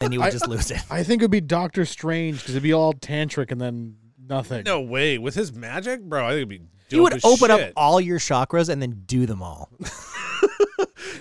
[0.00, 0.80] then you would I- just lose it.
[0.90, 3.96] I think it would be Doctor Strange because it'd be all tantric and then
[4.28, 4.64] nothing.
[4.64, 5.18] No way.
[5.18, 6.60] With his magic, bro, I think it'd be.
[6.88, 9.70] He would dope as open up all your chakras and then do them all.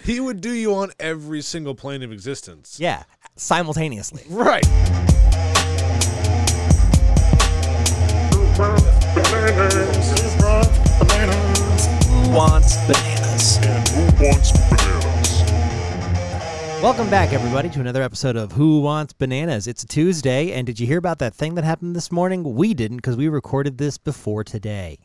[0.04, 2.80] He would do you on every single plane of existence.
[2.80, 3.04] Yeah,
[3.36, 4.24] simultaneously.
[4.28, 4.66] Right.
[12.10, 13.58] Who wants bananas?
[13.94, 14.89] Who wants bananas?
[16.82, 19.68] Welcome back, everybody, to another episode of Who Wants Bananas.
[19.68, 22.56] It's a Tuesday, and did you hear about that thing that happened this morning?
[22.56, 25.00] We didn't because we recorded this before today.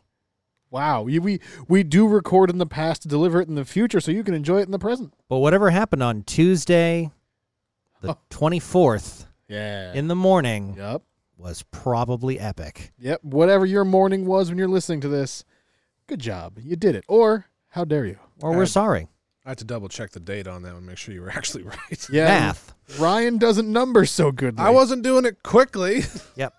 [0.70, 4.00] Wow, we, we we do record in the past to deliver it in the future,
[4.00, 5.14] so you can enjoy it in the present.
[5.28, 7.10] But whatever happened on Tuesday,
[8.02, 9.92] the 24th, Yeah.
[9.94, 11.02] in the morning, yep.
[11.36, 12.92] was probably epic.
[13.00, 13.24] Yep.
[13.24, 15.44] Whatever your morning was when you're listening to this,
[16.06, 16.58] good job.
[16.62, 17.04] You did it.
[17.08, 18.18] Or how dare you?
[18.40, 19.08] Or we're sorry.
[19.44, 21.64] I had to double check the date on that one, make sure you were actually
[21.64, 22.08] right.
[22.10, 22.24] Yeah.
[22.24, 22.72] Math.
[22.98, 24.58] Ryan doesn't number so good.
[24.58, 26.02] I wasn't doing it quickly.
[26.36, 26.52] Yep.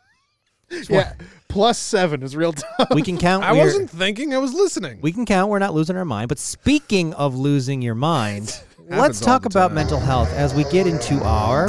[0.90, 1.14] Yeah.
[1.48, 2.88] Plus seven is real tough.
[2.92, 3.44] We can count.
[3.44, 5.00] I We're- wasn't thinking, I was listening.
[5.02, 5.52] We can count.
[5.52, 6.28] We're not losing our mind.
[6.28, 8.46] But speaking of losing your mind,
[8.80, 9.76] let's Happens all talk the about time.
[9.76, 11.68] mental health as we get into our.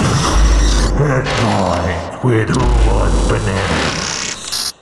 [0.97, 2.59] Headline with Who
[2.91, 4.73] Wants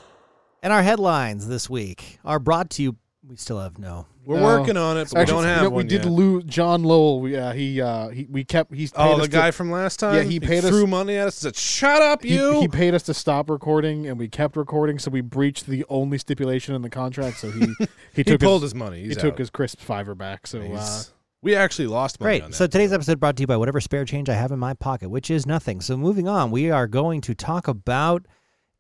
[0.63, 2.97] And our headlines this week are brought to you.
[3.27, 4.07] We still have no.
[4.27, 4.45] We're No.
[4.45, 6.13] working on it, but Actually, we don't you have know, one We did yet.
[6.13, 7.21] lose John Lowell.
[7.23, 9.71] We, uh, he uh, he we kept he's paid Oh, us the to- guy from
[9.71, 10.15] last time?
[10.17, 12.61] Yeah, he paid us- threw money at us and said, shut up, he, you!
[12.61, 16.19] he paid us to stop recording, and we kept recording, so we breached the only
[16.19, 17.39] stipulation in the contract.
[17.39, 17.87] So he he
[18.17, 19.03] He took pulled his, his money.
[19.03, 19.39] he took out.
[19.39, 20.47] his crisp fiver back.
[20.47, 22.51] So uh, He's- we actually lost money on Great.
[22.51, 22.57] that.
[22.57, 25.09] So today's episode brought to you by whatever spare change I have in my pocket,
[25.11, 25.81] which is nothing.
[25.83, 28.27] So moving on, we are going to talk about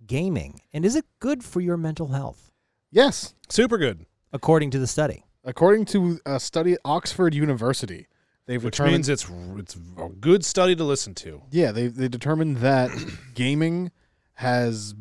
[0.06, 0.60] gaming.
[0.72, 2.50] And is it good for your mental health?
[2.90, 4.04] yes, Super good.
[4.34, 5.24] According to the study.
[5.44, 8.08] according to a study at Oxford University,
[8.46, 11.42] they've Which determined means it's it's a good study to listen to.
[11.50, 12.90] Yeah, they they determined that
[13.34, 13.92] gaming
[14.34, 14.94] has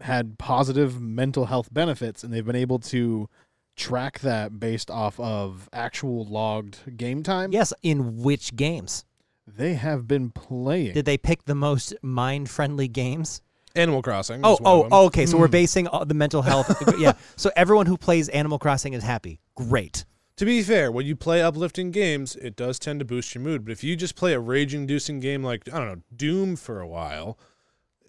[0.00, 3.28] had positive mental health benefits, and they've been able to
[3.76, 7.52] track that based off of actual logged game time.
[7.52, 9.04] Yes, in which games?
[9.46, 10.94] They have been playing.
[10.94, 13.42] Did they pick the most mind-friendly games?
[13.74, 14.40] Animal Crossing.
[14.44, 15.26] Oh, is one of oh, oh, okay.
[15.26, 15.52] So we're Hmm.
[15.52, 16.72] basing all the mental health.
[16.98, 17.12] yeah.
[17.36, 19.40] So everyone who plays Animal Crossing is happy.
[19.56, 20.04] Great.
[20.36, 23.64] To be fair, when you play uplifting games, it does tend to boost your mood.
[23.64, 26.86] But if you just play a rage-inducing game like I don't know Doom for a
[26.88, 27.38] while,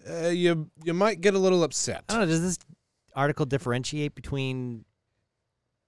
[0.08, 2.04] uh, you you might get a little upset.
[2.08, 2.26] I don't know.
[2.26, 2.58] Does this
[3.14, 4.84] article differentiate between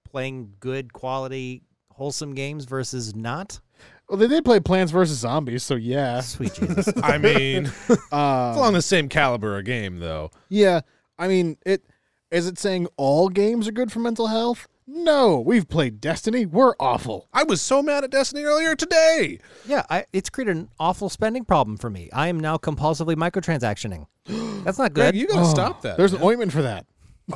[0.09, 3.59] playing good quality, wholesome games versus not?
[4.09, 6.21] Well, they did play Plants vs Zombies, so yeah.
[6.21, 6.91] Sweet Jesus.
[7.03, 10.31] I mean, it's Uh, along the same caliber of game, though.
[10.49, 10.81] yeah,
[11.17, 11.83] I mean, it
[12.31, 14.67] is it saying all games are good for mental health?
[14.91, 16.45] No, we've played Destiny.
[16.47, 17.27] We're awful.
[17.31, 19.39] I was so mad at Destiny earlier today.
[19.67, 22.09] yeah, I, it's created an awful spending problem for me.
[22.11, 24.07] I am now compulsively microtransactioning.
[24.63, 25.19] That's not Greg, good.
[25.19, 25.97] you gotta Oh, stop that.
[25.97, 26.85] There's an ointment for that.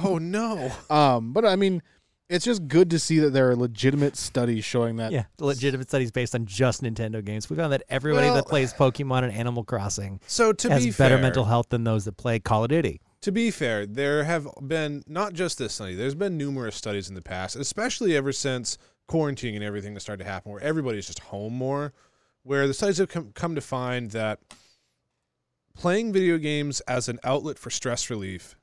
[0.04, 0.72] oh no.
[0.90, 1.84] Um, but I mean,
[2.30, 5.12] it's just good to see that there are legitimate studies showing that.
[5.12, 7.50] yeah, legitimate studies based on just Nintendo games.
[7.50, 10.92] We found that everybody Well- that plays Pokemon and Animal Crossing So to has be
[10.92, 13.02] better fair, mental health than those that play Call of Duty.
[13.22, 15.96] To be fair, there have been not just this study.
[15.96, 20.24] There's been numerous studies in the past, especially ever since quarantine and everything that started
[20.24, 21.94] to happen, where everybody's just home more.
[22.44, 24.40] Where the studies have come, come to find that
[25.76, 28.56] playing video games as an outlet for stress relief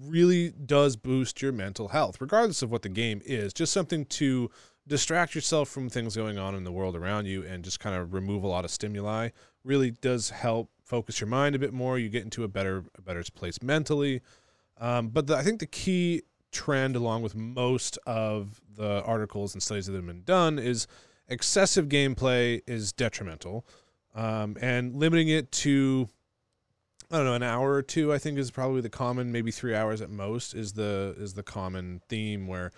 [0.00, 3.52] really does boost your mental health, regardless of what the game is.
[3.52, 4.50] Just something to
[4.86, 8.12] distract yourself from things going on in the world around you and just kind of
[8.12, 9.28] remove a lot of stimuli
[9.64, 11.98] really does help focus your mind a bit more.
[11.98, 14.20] You get into a better a better place mentally.
[14.80, 19.62] Um, but the, I think the key trend, along with most of the articles and
[19.62, 20.86] studies that have been done, is
[21.28, 23.64] excessive gameplay is detrimental,
[24.14, 26.08] um, and limiting it to
[27.12, 28.12] I don't know an hour or two.
[28.12, 31.42] I think is probably the common, maybe three hours at most is the is the
[31.42, 32.72] common theme where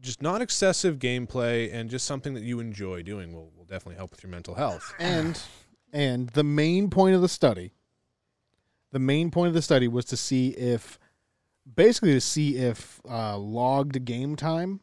[0.00, 4.12] just not excessive gameplay and just something that you enjoy doing will, will definitely help
[4.12, 4.94] with your mental health.
[5.00, 5.40] And
[5.92, 7.72] and the main point of the study,
[8.92, 10.98] the main point of the study was to see if,
[11.74, 14.80] basically to see if uh, logged game time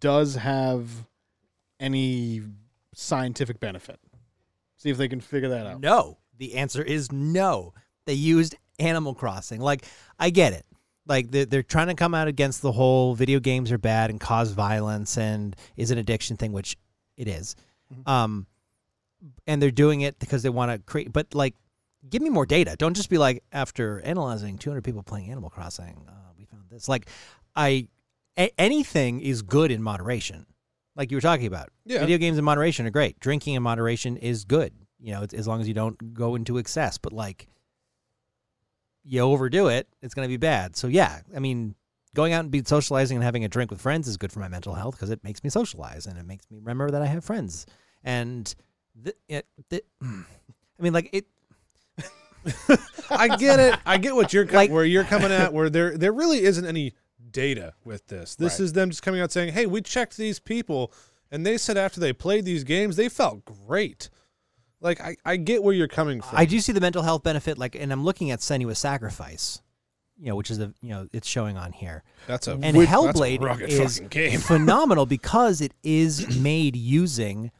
[0.00, 1.06] does have
[1.78, 2.42] any
[2.94, 4.00] scientific benefit.
[4.76, 5.80] See if they can figure that out.
[5.80, 6.18] No.
[6.36, 7.74] The answer is no.
[8.06, 9.60] They used Animal Crossing.
[9.60, 9.84] Like,
[10.18, 10.64] I get it.
[11.06, 14.18] Like, they're, they're trying to come out against the whole video games are bad and
[14.20, 16.76] cause violence and is an addiction thing, which
[17.16, 17.56] it is.
[18.06, 18.46] Um,
[19.46, 21.54] and they're doing it because they want to create, but like,
[22.08, 22.74] give me more data.
[22.78, 26.88] Don't just be like, after analyzing 200 people playing Animal Crossing, uh, we found this.
[26.88, 27.08] Like,
[27.54, 27.88] I,
[28.38, 30.46] a- anything is good in moderation.
[30.96, 31.70] Like you were talking about.
[31.84, 32.00] Yeah.
[32.00, 33.18] Video games in moderation are great.
[33.20, 34.72] Drinking in moderation is good.
[35.00, 37.48] You know, it's, as long as you don't go into excess, but like
[39.04, 40.76] you overdo it, it's going to be bad.
[40.76, 41.74] So yeah, I mean,
[42.14, 44.48] going out and be socializing and having a drink with friends is good for my
[44.48, 47.24] mental health because it makes me socialize and it makes me remember that I have
[47.24, 47.66] friends.
[48.02, 48.52] And
[49.02, 51.26] th- it, th- I mean, like it.
[53.10, 53.78] I get it.
[53.86, 55.52] I get what you're co- Like- where you're coming at.
[55.52, 56.92] Where there there really isn't any
[57.30, 58.36] data with this.
[58.36, 58.64] This Right.
[58.64, 60.92] is them just coming out saying, "Hey, we checked these people,
[61.30, 64.10] and they said after they played these games, they felt great."
[64.84, 66.38] Like I, I get where you're coming from.
[66.38, 69.62] I do see the mental health benefit, like, and I'm looking at Senua's Sacrifice,
[70.20, 72.04] you know, which is the you know it's showing on here.
[72.26, 74.38] That's a And that's a Hellblade rugged is game.
[74.40, 77.50] phenomenal because it is made using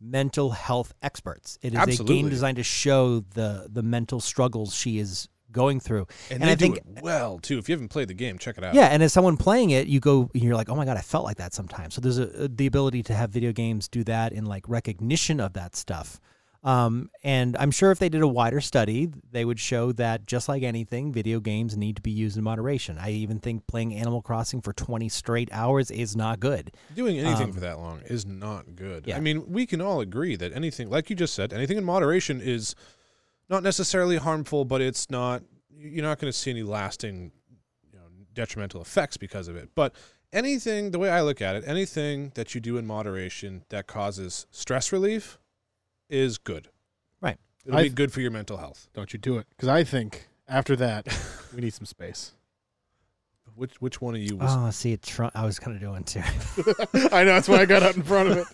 [0.00, 1.56] mental health experts.
[1.62, 6.08] It is a game designed to show the the mental struggles she is going through.
[6.30, 7.58] and, and they I think do it well too.
[7.58, 8.74] If you haven't played the game, check it out.
[8.74, 11.24] yeah, and as someone playing it, you go, you're like, oh my god, I felt
[11.24, 11.94] like that sometimes.
[11.94, 15.38] So there's a, uh, the ability to have video games do that in like recognition
[15.38, 16.18] of that stuff.
[16.64, 20.48] Um, and I'm sure if they did a wider study, they would show that just
[20.48, 22.98] like anything, video games need to be used in moderation.
[22.98, 26.72] I even think playing Animal Crossing for 20 straight hours is not good.
[26.94, 29.08] Doing anything Um, for that long is not good.
[29.08, 29.16] yeah.
[29.16, 32.40] I mean, we can all agree that anything, like you just said, anything in moderation
[32.40, 32.76] is
[33.48, 35.42] not necessarily harmful, but it's not.
[35.76, 37.32] You're not going to see any lasting,
[37.92, 38.04] you know,
[38.34, 39.70] detrimental effects because of it.
[39.74, 39.96] But
[40.32, 44.46] anything, the way I look at it, anything that you do in moderation that causes
[44.52, 45.40] stress relief
[46.12, 46.68] is good.
[47.20, 47.38] Right.
[47.64, 48.88] It'll be I've- good for your mental health.
[48.94, 49.46] Don't you do it?
[49.50, 51.06] Because I think after that,
[51.54, 52.32] we need some space.
[53.54, 54.50] Which which one of you was?
[54.50, 56.20] Oh, see, it tr- I was kind of doing too.
[57.12, 58.46] I know that's why I got out in front of it.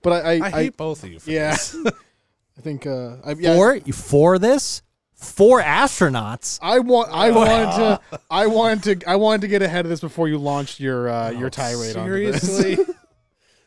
[0.00, 1.18] But I, I, I hate both of you.
[1.18, 1.50] For yeah.
[1.50, 1.76] this.
[2.58, 4.80] I think uh, I, yeah, Four, you for this?
[5.12, 6.58] Four astronauts.
[6.62, 7.10] I want.
[7.12, 8.00] I wanted to.
[8.30, 9.10] I wanted to.
[9.10, 11.96] I wanted to get ahead of this before you launched your uh, your Oh, tirade
[11.96, 12.56] on this.
[12.56, 12.94] Seriously.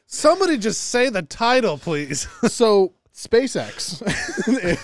[0.07, 2.27] Somebody just say the title, please.
[2.47, 4.01] so SpaceX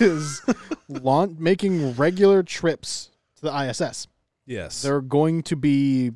[0.02, 0.42] is
[0.88, 4.08] launch, making regular trips to the ISS.
[4.44, 4.82] Yes.
[4.82, 6.12] They're going to be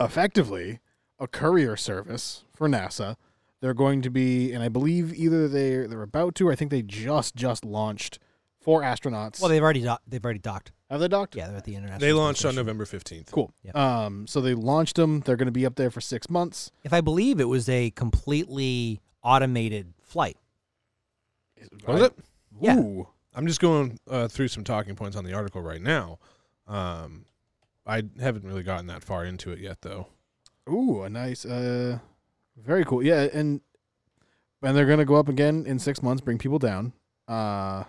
[0.00, 0.80] effectively
[1.18, 3.16] a courier service for NASA.
[3.60, 6.70] They're going to be, and I believe either they they're about to, or I think
[6.70, 8.18] they just just launched
[8.58, 9.40] four astronauts.
[9.42, 10.72] Well, they've already do- they've already docked.
[10.90, 11.36] have they docked?
[11.36, 12.00] Yeah, they're at the international.
[12.00, 13.30] They launched on November 15th.
[13.30, 13.52] Cool.
[13.62, 13.76] Yep.
[13.76, 15.20] Um, so they launched them.
[15.20, 16.70] They're going to be up there for six months.
[16.82, 20.38] If I believe it was a completely automated flight.
[21.86, 22.14] Was it?
[22.60, 22.78] Yeah.
[22.78, 23.08] Ooh.
[23.34, 26.18] I'm just going uh, through some talking points on the article right now.
[26.66, 27.26] Um,
[27.86, 30.08] I haven't really gotten that far into it yet, though.
[30.68, 31.98] Ooh, a nice, uh,
[32.56, 33.02] very cool.
[33.02, 33.60] Yeah, and
[34.62, 36.92] and they're gonna go up again in six months, bring people down.
[37.26, 37.84] Uh,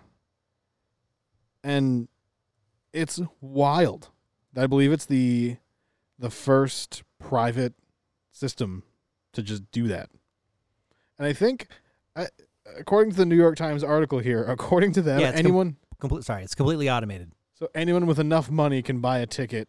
[1.64, 2.08] and
[2.94, 4.10] it's wild.
[4.56, 5.58] I believe it's the
[6.18, 7.74] the first private
[8.32, 8.84] system
[9.34, 10.10] to just do that.
[11.18, 11.68] And I think,
[12.16, 12.28] I,
[12.78, 15.76] according to the New York Times article here, according to them, Yeah, it's com- anyone
[16.00, 16.24] Complete.
[16.24, 17.32] Sorry, it's completely automated.
[17.54, 19.68] so anyone with enough money can buy a ticket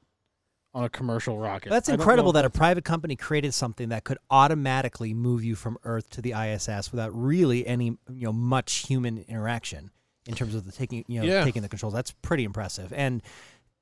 [0.75, 1.69] on a commercial rocket.
[1.69, 5.44] That's I don't know incredible that a private company created something that could automatically move
[5.44, 9.91] you from Earth to the ISS without really any you know much human interaction
[10.27, 11.44] in terms of the taking you know Yeah.
[11.44, 11.93] taking the controls.
[11.93, 12.91] That's pretty impressive.
[12.94, 13.23] And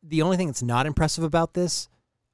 [0.02, 1.88] the only thing that's not impressive about this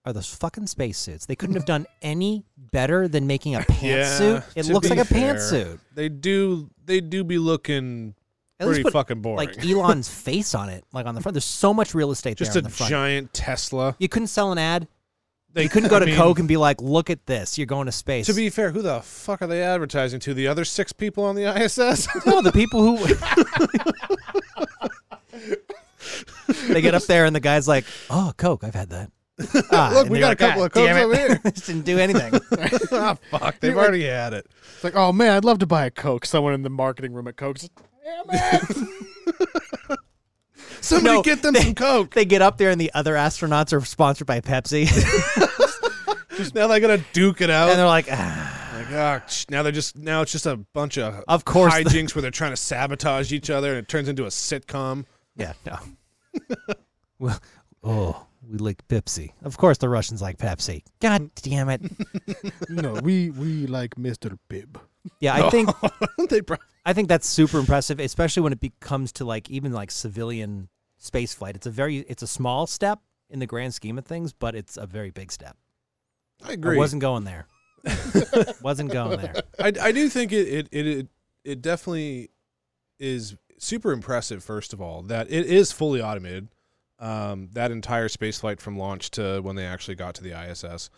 [0.06, 1.26] are those fucking spacesuits.
[1.26, 4.44] They couldn't have done any better than making a pantsuit.
[4.54, 5.80] it to looks be like a fair, pantsuit.
[5.94, 6.70] They do.
[6.84, 8.14] They do be looking
[8.60, 9.48] At least pretty put fucking boring.
[9.48, 11.34] like Elon's face on it, like on the front.
[11.34, 12.90] There's so much real estate just there a on the front.
[12.90, 13.96] giant Tesla.
[13.98, 14.86] you couldn't sell an ad.
[15.52, 17.56] They You couldn't go I to mean, Coke and be like, "Look at this!
[17.56, 20.34] You're going to space." To be fair, who the fuck are they advertising to?
[20.34, 22.06] The other six people on the ISS?
[22.26, 23.06] No, the people who
[26.72, 29.10] they get up there and the guy's like, "Oh, Coke, I've had that."
[29.70, 31.40] Ah, Look, we got a couple "Ah, of Cokes over here.
[31.44, 32.32] This didn't do anything.
[32.92, 33.58] ah, fuck.
[33.60, 34.46] They've You're like- already had it.
[34.74, 36.24] It's like, oh man, I'd love to buy a Coke.
[36.24, 37.68] Someone in the marketing room at Coke's.
[38.04, 39.98] Damn it!
[40.80, 42.14] Somebody No, get them they- some Coke.
[42.14, 44.86] they get up there and the other astronauts are sponsored by Pepsi,
[46.36, 47.70] just now they're gonna duke it out.
[47.70, 48.62] and they're like, ah.
[48.76, 52.14] Like, ah, now they're just now it's just a bunch of Of course the- hijinks
[52.14, 55.06] where they're trying to sabotage each other and it turns into a sitcom.
[55.34, 55.78] "Yeah, no."
[57.18, 57.40] well,
[57.82, 59.32] oh, we like Pepsi.
[59.42, 60.82] Of course, the Russians like Pepsi.
[61.00, 61.82] God damn it!
[62.68, 64.38] no, we we like Mr.
[64.48, 64.76] Pibb.
[65.20, 65.70] Yeah, I think
[66.30, 69.90] they pro- I think that's super impressive, especially when it becomes to like even like
[69.90, 71.56] civilian space flight.
[71.56, 73.00] It's a very it's a small step
[73.30, 75.56] in the grand scheme of things, but it's a very big step.
[76.44, 76.76] I agree.
[76.76, 77.46] I wasn't going there.
[78.62, 79.34] wasn't going there.
[79.58, 81.08] I, I do think it it it
[81.44, 82.30] it definitely
[82.98, 84.42] is super impressive.
[84.42, 86.48] First of all, that it is fully automated.
[86.98, 90.88] Um, that entire space flight from launch to when they actually got to the ISS,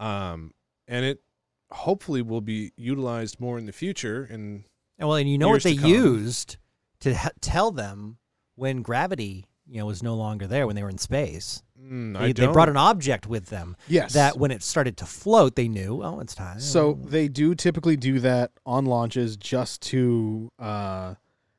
[0.00, 0.52] um,
[0.88, 1.22] and it
[1.70, 4.26] hopefully will be utilized more in the future.
[4.30, 4.64] And
[4.98, 6.56] And well, and you know what Years to they used
[7.00, 8.18] to h- tell them
[8.56, 11.62] when gravity, you know, was no longer there when they were in space.
[11.80, 12.52] Mm, They, I they don't.
[12.52, 14.14] brought an object with them Yes.
[14.14, 16.58] that when it started to float, they knew, oh, it's time.
[16.58, 21.14] So they do typically do that on launches just to uh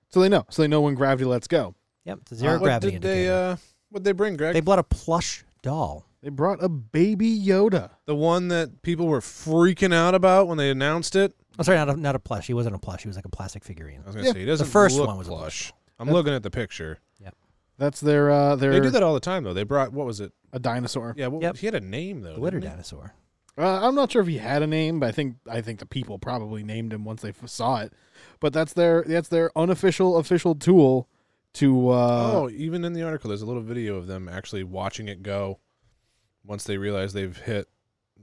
[0.09, 0.43] so they know.
[0.49, 1.75] So they know when gravity lets go.
[2.03, 3.29] yep, it's a zero Uh, what gravity did they?
[3.29, 3.55] Uh,
[3.89, 4.53] what they bring, Greg?
[4.53, 6.05] they brought a plush doll.
[6.21, 7.91] They brought a baby Yoda.
[8.05, 11.33] the one that people were freaking out about when they announced it.
[11.57, 12.47] Oh, sorry, not a, not a plush.
[12.47, 13.01] He wasn't a plush.
[13.03, 14.01] He was like a plastic figurine.
[14.03, 15.71] I was gonna Yeah, say he doesn't The first look one was a plush.
[15.99, 16.99] I'm That's- looking at the picture.
[17.21, 17.29] Yeah.
[17.77, 19.53] That's their uh their They do that all the time though.
[19.53, 20.33] They brought what was it?
[20.51, 21.13] a dinosaur.
[21.17, 21.57] Yeah, what, Yep.
[21.57, 22.35] he had a name though.
[22.35, 22.75] Glitter didn't he?
[22.75, 23.13] dinosaur.
[23.57, 25.85] Uh, I'm not sure if he had a name, but I think I think the
[25.85, 27.93] people probably named him once they f- saw it.
[28.39, 31.07] But that's their that's their unofficial official tool
[31.53, 35.07] to uh oh, even in the article, there's a little video of them actually watching
[35.07, 35.59] it go.
[36.43, 37.67] Once they realize they've hit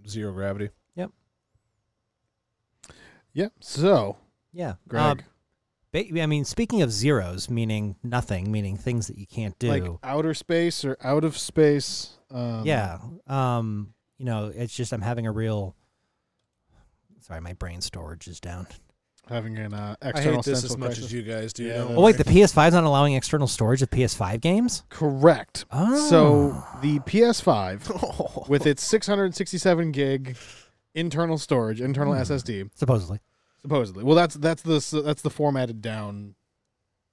[0.08, 0.70] zero gravity.
[0.94, 1.10] Yep.
[3.32, 4.16] yep So,
[4.52, 4.74] Yeah.
[4.88, 5.18] Greg, Um,
[5.92, 9.68] ba- I mean, speaking of zeros, meaning nothing, meaning things that you can't do.
[9.68, 12.18] like outer space or out of space.
[12.30, 12.98] Um, yeah.
[13.26, 15.76] Um, you know, it's just I'm having a real.
[17.20, 18.66] Sorry, my brain storage is down.
[19.28, 21.04] Having an uh, I external hate this as much crisis.
[21.06, 21.64] as you guys do.
[21.64, 24.84] Yeah, don't Oh wait, the PS5 is not allowing external storage of PS5 games.
[24.88, 25.64] Correct.
[25.72, 26.08] Oh.
[26.08, 30.36] So the PS5 with its 667 gig
[30.94, 32.20] internal storage, internal Hmm.
[32.22, 33.20] SSD, supposedly,
[33.60, 34.04] supposedly.
[34.04, 36.34] Well, that's that's the that's the formatted down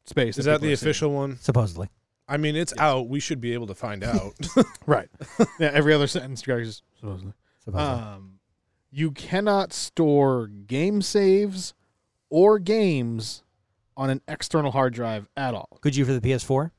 [0.05, 0.37] space.
[0.37, 0.89] is that people the are seeing.
[0.89, 1.37] official one?
[1.39, 1.89] supposedly.
[2.27, 3.09] I mean, it's out.
[3.09, 4.33] We should be able to find out.
[4.85, 5.09] Right.
[5.59, 5.71] yeah.
[5.73, 7.33] Every other sentence, Greg is supposedly.
[7.63, 8.03] supposedly.
[8.03, 8.39] Um,
[8.91, 11.73] you cannot store game saves
[12.35, 13.43] or games
[13.95, 15.77] on an external hard drive at all.
[15.81, 16.71] Could you for the PS4?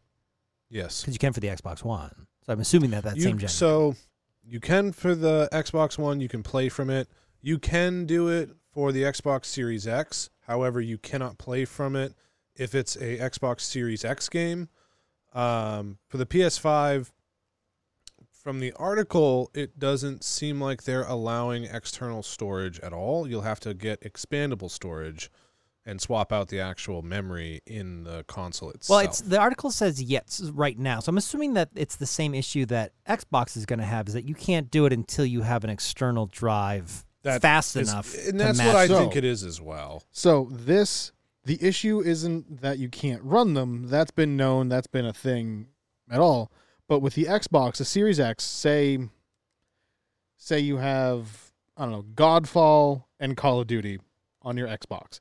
[0.68, 1.02] yes.
[1.02, 2.26] Because you can for the Xbox One.
[2.44, 3.48] So I'm assuming that that You- same gen.
[3.48, 3.94] So
[4.44, 7.08] you can for the Xbox One, you can play from it.
[7.40, 10.28] You can do it for the Xbox Series X.
[10.40, 12.14] However, you cannot play from it
[12.56, 14.68] if it's a Xbox Series X game.
[15.34, 17.12] Um, for the PS5,
[18.44, 23.26] from the article, it doesn't seem like they're allowing external storage at all.
[23.26, 25.30] You'll have to get expandable storage
[25.86, 28.96] and swap out the actual memory in the console itself.
[28.98, 31.00] well, it's the article says yes right now.
[31.00, 34.14] So I'm assuming that it's the same issue that Xbox is going to have is
[34.14, 38.14] that you can't do it until you have an external drive That fast is- enough.
[38.14, 40.02] and to that's match what I So- think it is as well.
[40.12, 41.12] So this
[41.46, 43.88] the issue isn't that you can't run them.
[43.88, 44.68] That's been known.
[44.70, 45.66] That's been a thing
[46.10, 46.50] at all.
[46.88, 48.98] But with the Xbox, the Series X, say
[50.36, 53.98] say you have I don't know Godfall and Call of Duty
[54.42, 55.20] on your Xbox.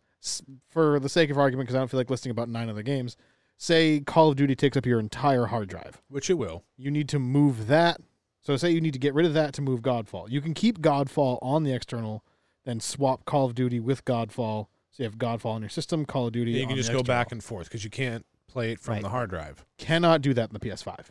[0.70, 3.18] For the sake of argument, because I don't feel like listing about nine other games,
[3.58, 6.02] say Call of Duty takes up your entire hard drive.
[6.08, 6.64] Which it will.
[6.78, 8.00] You need to move that.
[8.42, 10.30] So say you need to get rid of that to move Godfall.
[10.30, 12.24] You can keep Godfall on the external,
[12.66, 14.68] then swap Call of Duty with Godfall.
[14.92, 16.52] So you have Godfall on your system, Call of Duty.
[16.52, 19.02] you on can just go back and forth because you can't play it from Right.
[19.04, 19.66] the hard drive.
[19.78, 21.10] Cannot do that in the PS5.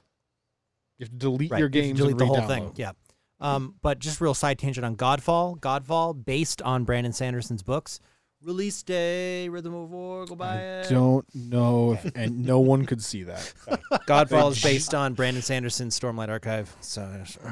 [1.02, 2.72] You have to delete right, your you have to games delete and the whole thing.
[2.76, 2.92] Yeah.
[3.40, 5.58] Um, but just real side tangent on Godfall.
[5.58, 7.98] Godfall, based on Brandon Sanderson's books.
[8.40, 10.88] Release day, Rhythm of War, go buy I it.
[10.90, 13.52] don't know, if, and no one could see that.
[14.06, 16.74] Godfall is based on Brandon Sanderson's Stormlight Archive.
[16.80, 17.02] So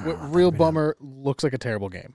[0.04, 2.14] What real bummer looks like a terrible game.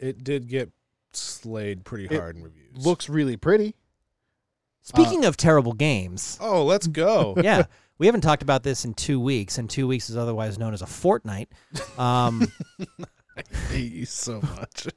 [0.00, 0.70] It did get
[1.12, 2.84] slayed pretty It hard in reviews.
[2.84, 3.76] Looks really pretty.
[4.82, 7.34] Speaking of terrible games, Oh, let's go.
[7.42, 7.64] yeah,
[7.98, 10.82] we haven't talked about this in two weeks, and two weeks is otherwise known as
[10.82, 11.48] a fortnight.
[11.98, 12.46] Um,
[13.36, 14.88] I hate you so much.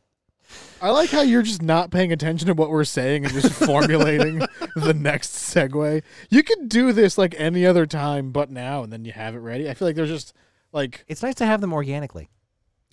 [0.82, 4.40] I like how you're just not paying attention to what we're saying and just formulating
[4.76, 6.02] the next segue.
[6.30, 9.40] You could do this like any other time, but now, and then you have it
[9.40, 9.70] ready.
[9.70, 10.34] I feel like there's just
[10.72, 12.30] like it's nice to have them organically.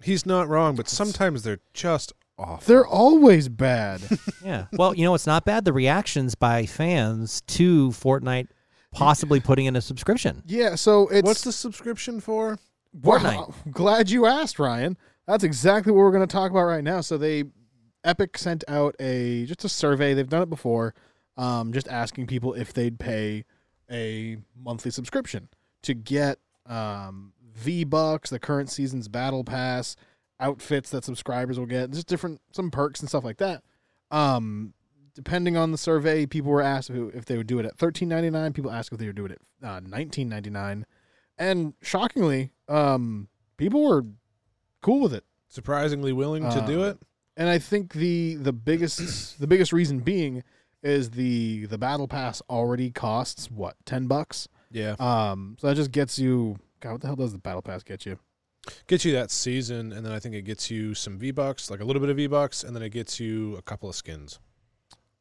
[0.03, 2.67] He's not wrong, but sometimes they're just off.
[2.67, 4.01] they're always bad.
[4.45, 4.67] Yeah.
[4.73, 5.65] Well, you know what's not bad?
[5.65, 8.47] The reactions by fans to Fortnite
[8.93, 10.43] possibly putting in a subscription.
[10.47, 12.59] yeah, so it's What's the subscription for?
[13.03, 14.97] Wow, glad you asked, Ryan.
[15.27, 17.03] That's exactly what we're going to talk about right now.
[17.03, 17.45] So they
[18.05, 20.15] Epic sent out a just a survey.
[20.15, 20.95] They've done it before,
[21.37, 23.45] um, just asking people if they'd pay
[23.91, 25.49] a monthly subscription
[25.83, 29.97] to get um, V Bucks, the current season's battle pass,
[30.41, 33.63] outfits that subscribers will get, just different some perks and stuff like that.
[34.11, 34.73] Um,
[35.19, 38.31] depending on the survey, people were asked if they would do it at thirteen ninety
[38.31, 38.53] nine.
[38.53, 40.87] People asked if they would do it at uh, nineteen ninety nine,
[41.37, 44.05] and shockingly, um, people were
[44.81, 45.25] cool with it.
[45.49, 46.99] Surprisingly willing to do Uh, it.
[47.37, 50.45] And I think the the biggest the biggest reason being
[50.83, 54.49] is the the battle pass already costs what ten bucks.
[54.71, 54.95] Yeah.
[55.01, 56.59] Um, so that just gets you.
[56.81, 58.19] God, what the hell does the battle pass get you?
[58.87, 61.81] Gets you that season, and then I think it gets you some V Bucks, like
[61.81, 64.39] a little bit of V Bucks, and then it gets you a couple of skins.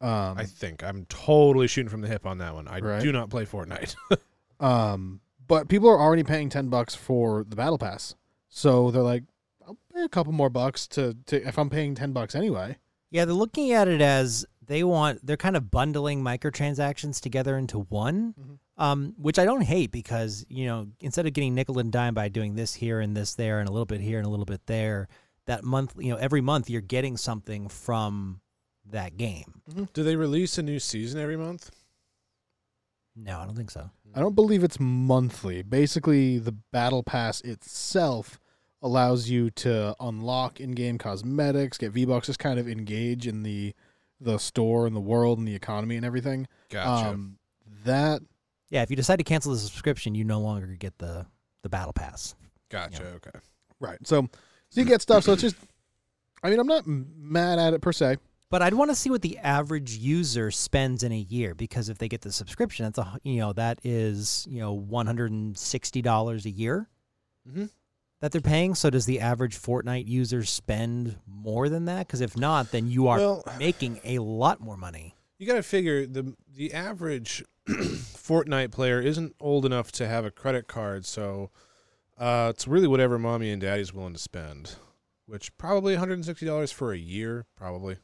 [0.00, 2.68] Um, I think I'm totally shooting from the hip on that one.
[2.68, 3.02] I Right.
[3.02, 3.94] do not play Fortnite.
[4.60, 8.14] um, but people are already paying ten bucks for the battle pass,
[8.48, 9.24] so they're like,
[9.66, 12.76] I'll pay a couple more bucks to, to if I'm paying ten bucks anyway.
[13.10, 15.24] Yeah, they're looking at it as they want.
[15.26, 18.58] They're kind of bundling microtransactions together into one, Mhm.
[18.82, 22.28] um, which I don't hate because you know instead of getting nickel and dime by
[22.28, 24.66] doing this here and this there and a little bit here and a little bit
[24.66, 25.08] there,
[25.46, 28.40] that month, you know, every month you're getting something from
[28.90, 29.62] that game.
[29.92, 31.70] do they release a new season every month?
[33.14, 33.90] No, I don't think so.
[34.14, 35.62] I don't believe it's monthly.
[35.62, 38.38] Basically, the battle pass itself
[38.80, 43.74] allows you to unlock in-game cosmetics, get V-bucks, just kind of engage in the
[44.20, 46.48] the store and the world and the economy and everything.
[46.70, 47.10] Gotcha.
[47.10, 47.38] Um,
[47.84, 48.20] that
[48.68, 51.26] Yeah, if you decide to cancel the subscription, you no longer get the
[51.62, 52.34] the battle pass.
[52.68, 53.02] gotcha.
[53.02, 53.10] yeah.
[53.16, 53.38] Okay.
[53.80, 53.98] right.
[54.06, 54.28] So,
[54.70, 55.24] so you get stuff.
[55.24, 55.56] So it's just.
[56.42, 58.16] I mean, I'm not mad at it per se.
[58.50, 61.98] But I'd want to see what the average user spends in a year because if
[61.98, 65.56] they get the subscription, that's a you know that is you know one hundred and
[65.56, 66.88] sixty dollars a year
[67.48, 67.66] Mm-hmm.
[68.20, 68.74] that they're paying.
[68.74, 72.06] So does the average Fortnite user spend more than that?
[72.06, 75.14] Because if not, then you are Well, making a lot more money.
[75.38, 80.30] you got to figure the the average Fortnite player isn't old enough to have a
[80.30, 81.50] credit card, so
[82.18, 84.76] uh, it's really whatever mommy and daddy's willing to spend.
[85.26, 87.96] Which probably $160 for a year, probably.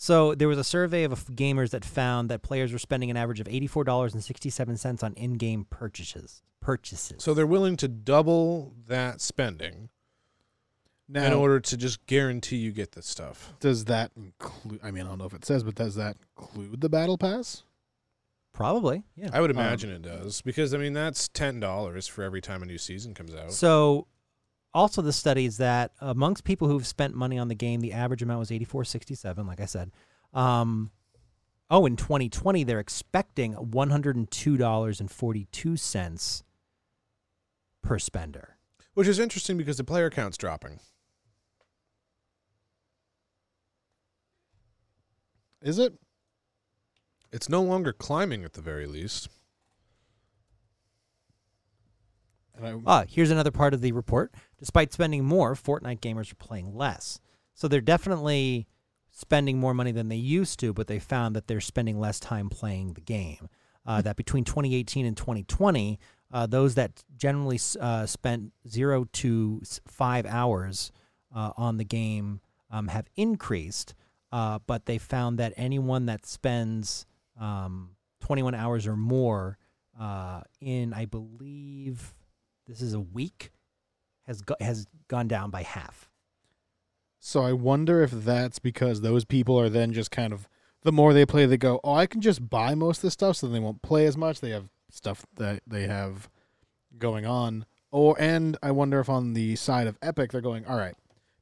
[0.00, 3.40] So there was a survey of gamers that found that players were spending an average
[3.40, 6.40] of eighty four dollars and sixty seven cents on in game purchases.
[6.60, 7.20] Purchases.
[7.22, 9.88] So they're willing to double that spending
[11.08, 13.54] Now, in order to just guarantee you get this stuff.
[13.58, 14.78] does that include?
[14.84, 17.64] I mean, I don't know if it says, but does that include the battle pass?
[18.52, 19.30] Probably, yeah.
[19.32, 22.62] I would Um, imagine it does because I mean that's ten dollars for every time
[22.62, 23.50] a new season comes out.
[23.52, 24.06] So,
[24.78, 28.22] also the study is that amongst people who've spent money on the game, the average
[28.22, 29.46] amount was eighty four sixty seven.
[29.46, 29.90] Like I said,
[30.32, 30.90] um,
[31.70, 36.42] oh, in twenty twenty, they're expecting one hundred and two dollars and forty two cents
[37.82, 38.56] per spender.
[38.94, 40.80] Which is interesting because the player count's dropping.
[45.60, 45.94] Is it?
[47.32, 49.28] It's no longer climbing at the very least.
[52.56, 54.32] And I, Ah, here's another part of the report.
[54.58, 57.20] Despite spending more, Fortnite gamers are playing less.
[57.54, 58.66] So they're definitely
[59.10, 62.48] spending more money than they used to, but they found that they're spending less time
[62.48, 63.48] playing the game.
[63.86, 65.98] Uh, that between 2018 and 2020,
[66.30, 70.92] uh, those that generally uh, spent zero to five hours
[71.34, 72.40] uh, on the game
[72.70, 73.94] um, have increased,
[74.30, 77.06] uh, but they found that anyone that spends
[77.40, 77.90] um,
[78.20, 79.56] 21 hours or more
[79.98, 82.14] uh, in, I believe,
[82.66, 83.50] this is a week,
[84.28, 86.08] has go- has gone down by half.
[87.18, 90.48] so I wonder if that's because those people are then just kind of
[90.82, 93.36] the more they play, they go, oh, I can just buy most of this stuff,
[93.36, 94.40] so then they won't play as much.
[94.40, 96.28] They have stuff that they have
[96.96, 100.76] going on, or and I wonder if on the side of Epic, they're going, all
[100.78, 100.94] right,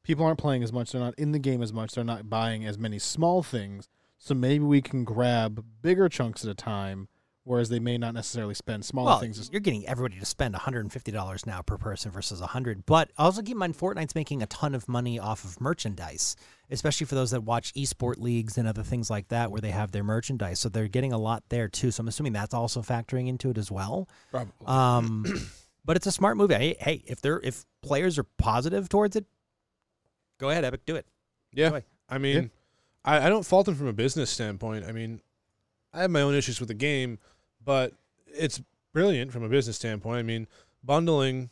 [0.02, 2.64] people aren't playing as much, they're not in the game as much, they're not buying
[2.64, 7.08] as many small things, so maybe we can grab bigger chunks at a time,
[7.46, 9.38] whereas they may not necessarily spend smaller well, things.
[9.38, 13.52] as- you're getting everybody to spend $150 now per person versus 100 But also keep
[13.52, 16.34] in mind, Fortnite's making a ton of money off of merchandise,
[16.72, 19.92] especially for those that watch esport leagues and other things like that where they have
[19.92, 20.58] their merchandise.
[20.58, 21.92] So they're getting a lot there too.
[21.92, 24.08] So I'm assuming that's also factoring into it as well.
[24.32, 24.52] Probably.
[24.66, 25.24] Um,
[25.84, 26.50] but it's a smart move.
[26.50, 29.24] Hey, hey, if they're if players are positive towards it,
[30.38, 31.06] go ahead, Epic, do it.
[31.52, 31.70] yeah.
[31.70, 31.84] Boy.
[32.08, 32.50] I mean,
[33.04, 34.84] I, I don't fault them from a business standpoint.
[34.84, 35.20] I mean,
[35.92, 37.18] I have my own issues with the game,
[37.66, 37.92] but
[38.26, 38.62] it's
[38.94, 40.18] brilliant from a business standpoint.
[40.18, 40.46] I mean,
[40.82, 41.50] bundling,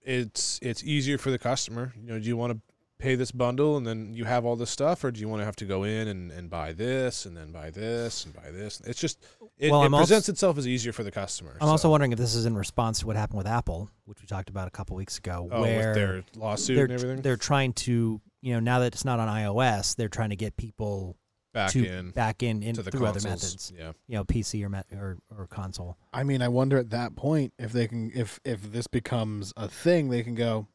[0.00, 1.92] it's it's easier for the customer.
[2.00, 2.60] You know, do you want to
[2.98, 5.44] pay this bundle and then you have all this stuff, or do you want to
[5.44, 8.80] have to go in and, and buy this and then buy this and buy this?
[8.86, 9.22] It's just
[9.58, 11.58] it, Well, it I'm also- presents itself as easier for the customer.
[11.60, 14.26] I'm also wondering if this is in response to what happened with Apple, which we
[14.26, 17.74] talked about a couple weeks ago, oh, where with their lawsuit and everything they're trying
[17.74, 21.16] to you know now that it's not on iOS, they're trying to get people
[21.56, 23.92] back to in back in, in to the through other methods, Yeah.
[24.06, 25.96] you know, PC or, met, or or console.
[26.12, 29.66] I mean, I wonder at that point if they can, if if this becomes a
[29.68, 30.68] thing, they can go,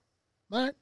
[0.52, 0.74] all right,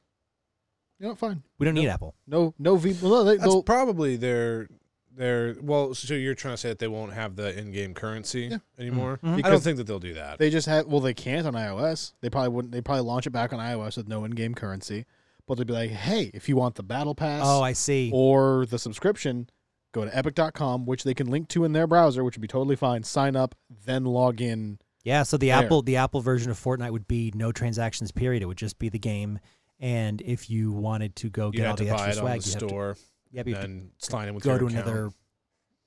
[0.99, 1.81] you know, fine, We don't No.
[1.81, 2.15] need Apple.
[2.27, 2.95] no, no V.
[3.01, 4.67] Well, no, they, That's they'll, probably their
[5.15, 5.93] their well.
[5.93, 8.57] So you're trying to say that they won't have the in-game currency Yeah.
[8.77, 9.19] anymore?
[9.23, 9.43] Mhm.
[9.45, 10.39] I don't think that they'll do that.
[10.39, 10.85] they just have.
[10.87, 12.13] Well, they can't on iOS.
[12.21, 12.71] They probably wouldn't.
[12.71, 15.05] They probably launch it back on iOS with no in-game currency.
[15.45, 18.11] But they'd be like, hey, if you want the battle pass Oh, I see.
[18.13, 19.49] or the subscription,
[19.91, 22.75] go to epic.com, which they can link to in their browser, which would be totally
[22.75, 23.03] fine.
[23.03, 24.79] Sign up, then log in.
[25.03, 25.57] Yeah, so the There.
[25.63, 28.43] Apple the Apple version of Fortnite would be no transactions period.
[28.43, 29.39] It would just be the game,
[29.79, 32.17] and if you wanted to go you get all have to the buy extra it
[32.17, 32.97] on swag, the you have to, store
[33.31, 34.85] yeah, you have to sign in with go your to account.
[34.87, 35.09] another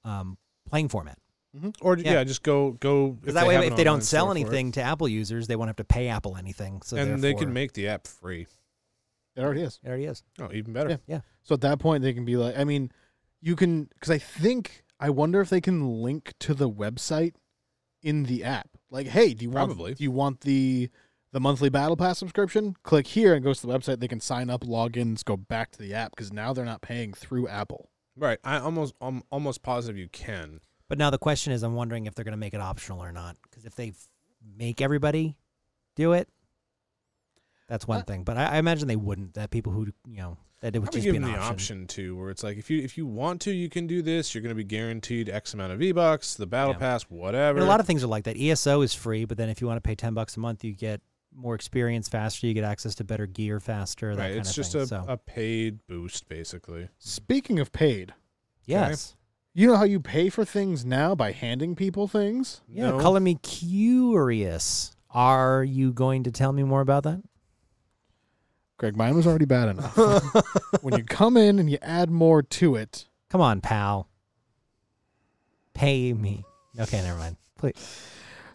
[0.04, 0.38] um,
[0.68, 1.18] playing format.
[1.82, 2.24] Or yeah, Yeah.
[2.24, 3.08] just go go.
[3.10, 4.40] Because that way, if they don't sell store for it.
[4.40, 6.80] anything to Apple users, they won't have to pay Apple anything.
[6.82, 8.46] So and they can make the app free.
[9.36, 9.78] It already is.
[9.84, 10.22] It already is.
[10.40, 10.98] Oh, even better.
[11.06, 11.20] Yeah.
[11.42, 12.90] So at that point, they can be like, I mean,
[13.42, 17.34] you can because I think I wonder if they can link to the website
[18.02, 18.68] in the app.
[18.90, 19.90] Like, hey, do you Probably.
[19.90, 20.88] want do you want the
[21.32, 22.76] the monthly battle pass subscription?
[22.82, 24.00] Click here and it goes to the website.
[24.00, 27.12] They can sign up, logins, go back to the app because now they're not paying
[27.12, 27.90] through Apple.
[28.16, 28.38] Right.
[28.44, 30.60] I almost I'm almost positive you can.
[30.88, 33.12] But now the question is, I'm wondering if they're going to make it optional or
[33.12, 33.36] not.
[33.44, 34.08] Because if they f-
[34.58, 35.38] make everybody
[35.96, 36.28] do it,
[37.66, 38.24] that's one Uh, thing.
[38.24, 39.32] But I, I imagine they wouldn't.
[39.34, 41.52] That people who you know that it would Probably just give be them the option.
[41.52, 44.34] option too, where it's like if you if you want to, you can do this.
[44.34, 46.78] You're going to be guaranteed X amount of V bucks, the battle Yeah.
[46.78, 47.58] pass, whatever.
[47.58, 48.36] And a lot of things are like that.
[48.40, 50.72] ESO is free, but then if you want to pay ten bucks a month, you
[50.72, 51.02] get
[51.34, 52.46] more experience faster.
[52.46, 54.14] You get access to better gear faster.
[54.14, 54.28] That right.
[54.30, 54.82] kind It's of just thing.
[54.82, 56.88] a, so, a paid boost, basically.
[56.98, 58.12] Speaking of paid,
[58.66, 59.16] yes.
[59.54, 62.60] you know how you pay for things now by handing people things?
[62.68, 62.90] Yeah.
[62.90, 63.00] No?
[63.00, 64.92] Color me curious.
[65.10, 67.22] Are you going to tell me more about that?
[68.82, 69.96] Greg, mine was already bad enough.
[70.82, 74.08] when you come in and you add more to it, Come on, pal.
[75.72, 76.44] Pay me.
[76.78, 77.36] Okay, never mind.
[77.56, 77.74] Please.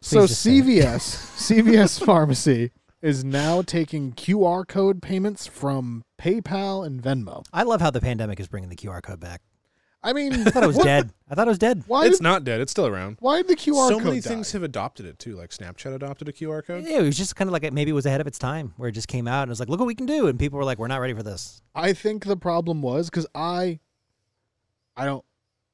[0.01, 0.65] So Please just say it.
[0.65, 7.43] CVS, CVS Pharmacy is now taking QR code payments from PayPal and Venmo.
[7.51, 9.41] I love how the pandemic is bringing the QR code back.
[10.03, 11.11] I mean, I thought it was dead.
[11.29, 11.83] I thought it was dead.
[11.87, 12.61] Why it's did, not dead.
[12.61, 13.17] It's still around.
[13.19, 14.29] why did the QR so code many die?
[14.29, 15.35] things have adopted it too.
[15.35, 16.85] Like Snapchat adopted a QR code.
[16.85, 18.89] Yeah, it was just kind of like maybe it was ahead of its time, where
[18.89, 20.57] it just came out and it was like, look what we can do, and people
[20.57, 21.61] were like, we're not ready for this.
[21.75, 23.79] I think the problem was because I,
[24.95, 25.25] I don't,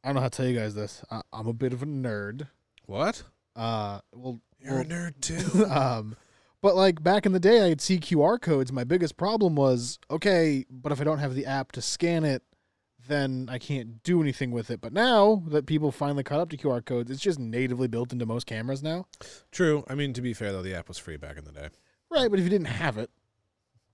[0.04, 1.04] I don't know how to tell you guys this.
[1.12, 2.48] I, I'm a bit of a nerd.
[2.86, 3.24] What?
[3.56, 5.66] Uh, well, You're a nerd too.
[5.70, 6.16] um,
[6.62, 8.72] but like back in the day, I'd see QR codes.
[8.72, 12.42] My biggest problem was okay, but if I don't have the app to scan it,
[13.08, 14.82] then I can't do anything with it.
[14.82, 18.26] But now that people finally caught up to QR codes, it's just natively built into
[18.26, 19.06] most cameras now.
[19.52, 19.84] True.
[19.90, 21.70] I mean, to be fair though, the app was free back in the day.
[22.12, 23.10] Right, but if you didn't have it,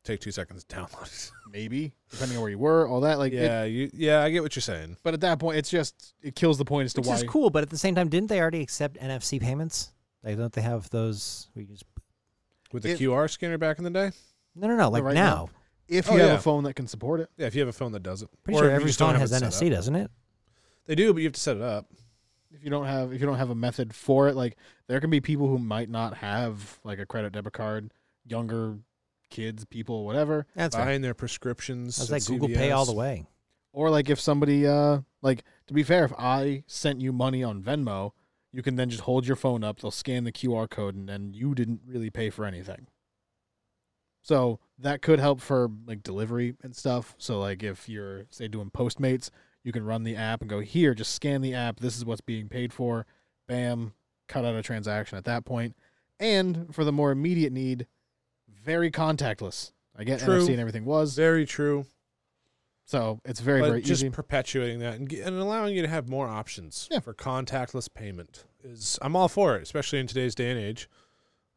[0.05, 1.31] Take two seconds to download it.
[1.51, 3.33] maybe depending on where you were, all that like.
[3.33, 3.89] it- yeah, you.
[3.93, 4.95] Yeah, I get what you're saying.
[5.03, 7.15] but at that point, it's just it kills the point as to Which why.
[7.15, 9.91] is cool, but at the same time, didn't they already accept NFC payments?
[10.23, 11.49] Like, don't they have those?
[11.53, 11.83] We just
[12.71, 14.11] With the If- QR scanner back in the day.
[14.55, 14.89] no, no, no.
[14.89, 15.49] Like right now, now.
[15.89, 16.35] If Oh, you have yeah.
[16.35, 18.29] a phone that can support it, Yeah, if you have a phone that does it.
[18.43, 19.73] pretty Or sure if you every just don't phone have has it set NFC, up.
[19.77, 20.11] doesn't it?
[20.85, 21.87] They do, but you have to set it up.
[22.51, 24.55] if you don't have if you don't have a method for it, like
[24.87, 27.91] there can be people who might not have like a credit debit card,
[28.25, 28.77] younger
[29.29, 30.45] kids, people, whatever.
[30.55, 30.85] That's right.
[30.85, 31.97] Buying their prescriptions.
[31.97, 32.97] That's at like Google Pay all the CVS.
[32.97, 33.27] way.
[33.71, 37.61] Or like if somebody uh like to be fair, if I sent you money on
[37.61, 38.11] Venmo,
[38.51, 41.33] you can then just hold your phone up, they'll scan the QR code and then
[41.35, 42.87] you didn't really pay for anything.
[44.21, 47.15] So that could help for like delivery and stuff.
[47.17, 49.29] So like if you're say doing Postmates,
[49.63, 52.21] you can run the app and go here, just scan the app, this is what's
[52.21, 53.05] being paid for.
[53.47, 53.93] Bam,
[54.27, 55.75] cut out a transaction at that point.
[56.19, 57.87] And for the more immediate need,
[58.63, 59.71] very contactless.
[59.97, 60.39] I get True.
[60.41, 61.15] NFC and everything was.
[61.15, 61.85] Very true.
[62.85, 64.09] So it's very, but very just easy.
[64.09, 66.99] perpetuating that and, and allowing you to have more options Yeah.
[66.99, 70.89] for contactless payment is I'm all for it, especially in today's day and age,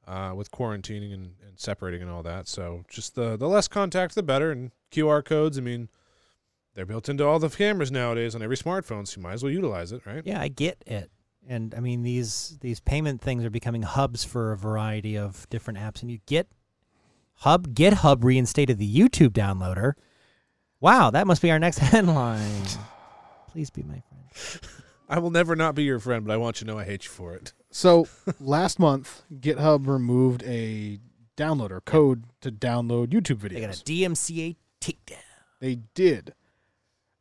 [0.07, 2.49] uh, with quarantining and, and separating and all that.
[2.49, 4.51] So just the the less contact, the better.
[4.51, 5.89] And QR codes, I mean,
[6.75, 9.53] they're built into all the cameras nowadays on every smartphone, so you might as well
[9.53, 10.23] utilize it, right?
[10.25, 11.11] Yeah, I get it.
[11.49, 15.79] And I mean these these payment things are becoming hubs for a variety of different
[15.79, 16.49] apps and you get
[17.37, 19.95] Hub GitHub reinstated the YouTube downloader.
[20.79, 22.63] Wow, that must be our next headline.
[23.51, 24.61] Please be my friend.
[25.13, 27.05] I will never not be your friend, but I want you to know I hate
[27.05, 27.53] you for it.
[27.71, 28.09] So
[28.41, 31.01] last month, GitHub removed a
[31.37, 33.51] downloader code to download YouTube videos.
[33.51, 34.11] They got a videos.
[34.11, 35.19] DMCA takedown.
[35.61, 36.33] They did,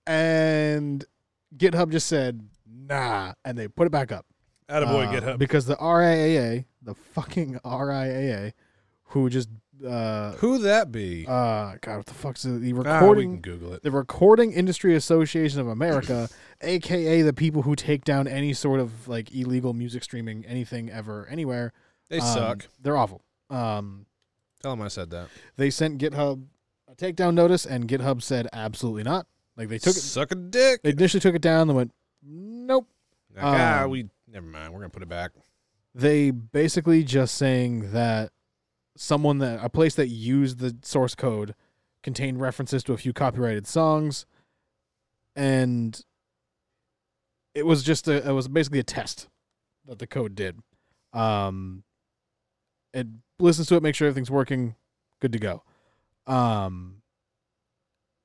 [0.08, 1.04] and
[1.56, 4.26] GitHub just said nah, and they put it back up.
[4.70, 5.38] Attaboy, Uh, GitHub.
[5.38, 8.54] because the RIAA, the fucking RIAA,
[9.08, 9.50] who just
[9.86, 11.26] uh Who that be?
[11.28, 12.60] uh God, what the fuck's it?
[12.62, 13.84] the ah, we recording can Google it.
[13.84, 16.30] the Recording Industry Association of America,
[16.62, 21.28] aka the people who take down any sort of like illegal music streaming, anything ever,
[21.30, 21.74] anywhere.
[22.10, 22.68] They um, suck.
[22.82, 23.22] They're awful.
[23.50, 24.06] Um,
[24.62, 25.30] Tell them I said that.
[25.58, 26.44] they sent GitHub
[26.90, 29.26] a takedown notice, and GitHub said absolutely not.
[29.58, 30.82] Like they took it, Suck a dick.
[30.84, 31.92] they initially took it down, then went
[32.24, 32.88] nope.
[33.36, 34.74] Like, ah, um, we never mind.
[34.74, 35.32] We're gonna put it back.
[35.94, 38.32] They basically just saying that
[38.96, 41.56] someone that a place that used the source code
[42.04, 44.26] contained references to a few copyrighted songs,
[45.36, 46.04] and
[47.54, 49.28] it was just a it was basically a test
[49.86, 50.60] that the code did.
[51.14, 51.84] Um,
[52.94, 53.08] it
[53.40, 54.76] listens to it, make sure everything's working,
[55.20, 55.64] good to go.
[56.28, 57.02] Um,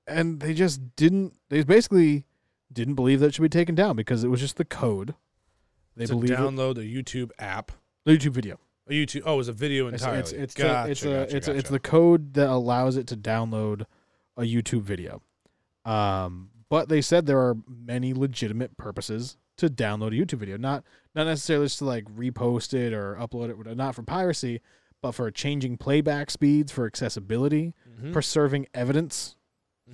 [0.06, 1.34] and they just didn't.
[1.48, 2.24] They basically
[2.72, 5.14] didn't believe that it should be taken down because it was just the code
[5.96, 7.72] They to believe it, download the YouTube app.
[8.04, 8.58] the YouTube video.
[8.88, 9.22] A YouTube.
[9.26, 10.20] Oh, it was a video It's entirely.
[10.20, 13.06] it's it's, gotcha, the, it's, a, gotcha, it's, a, it's the code that allows it
[13.08, 13.84] to download
[14.36, 15.22] a YouTube video.
[15.84, 20.84] Um, but they said there are many legitimate purposes to download a YouTube video, not
[21.14, 24.60] not necessarily just to like repost it or upload it, not for piracy,
[25.02, 28.12] but for changing playback speeds, for accessibility, Mhm.
[28.12, 29.34] preserving evidence.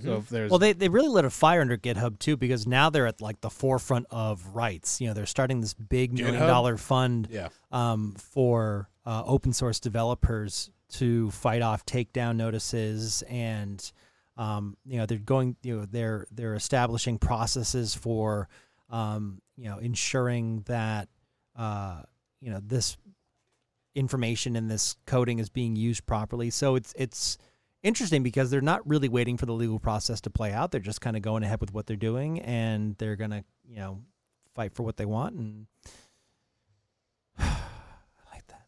[0.01, 2.89] So if there's Well, they, they really lit a fire under GitHub too because now
[2.89, 5.01] they're at like the forefront of rights.
[5.01, 6.47] You know, they're starting this big million GitHub?
[6.47, 7.49] dollar fund yeah.
[7.71, 13.93] um, for uh, open source developers to fight off takedown notices and
[14.37, 18.49] um, you know they're going you know they're they're establishing processes for
[18.91, 21.09] um, you know ensuring that
[21.57, 22.03] uh,
[22.41, 22.97] you know this
[23.95, 27.37] information and this coding is being used properly so it's it's
[27.83, 31.01] interesting because they're not really waiting for the legal process to play out they're just
[31.01, 34.01] kind of going ahead with what they're doing and they're gonna you know
[34.55, 35.67] fight for what they want and
[37.39, 37.45] I
[38.33, 38.67] like that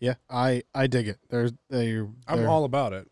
[0.00, 1.18] yeah, I I dig it.
[1.30, 1.98] There's they.
[2.26, 3.08] I'm all about it.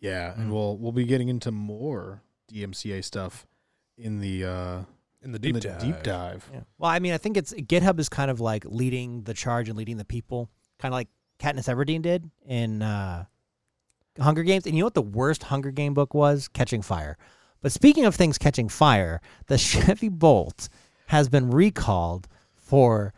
[0.00, 0.52] yeah, and Mm.
[0.54, 3.46] we'll we'll be getting into more DMCA stuff
[3.98, 4.82] in the uh
[5.22, 5.80] In the in deep the dive.
[5.80, 6.48] deep dive.
[6.52, 6.60] Yeah.
[6.78, 9.76] Well, I mean, I think it's GitHub is kind of like leading the charge and
[9.76, 13.24] leading the people, kind of like Katniss Everdeen did in uh,
[14.20, 14.66] Hunger Games.
[14.66, 16.48] And you know what the worst Hunger Game book was?
[16.48, 17.16] Catching Fire.
[17.64, 20.68] But speaking of things catching fire, the Chevy Bolt
[21.06, 23.14] has been recalled for